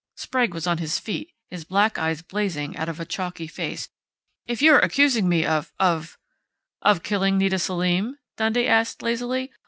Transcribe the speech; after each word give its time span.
Sprague 0.15 0.55
was 0.55 0.65
on 0.65 0.79
his 0.79 0.97
feet, 0.97 1.31
his 1.51 1.63
black 1.63 1.99
eyes 1.99 2.23
blazing 2.23 2.75
out 2.75 2.89
of 2.89 2.99
a 2.99 3.05
chalky 3.05 3.45
face. 3.45 3.87
"If 4.47 4.59
you're 4.59 4.79
accusing 4.79 5.29
me 5.29 5.45
of 5.45 5.71
of" 5.79 6.17
"Of 6.91 7.03
killing 7.03 7.37
Nita 7.37 7.59
Selim?" 7.59 8.17
Dundee 8.35 8.65
asked 8.65 9.03
lazily. 9.03 9.51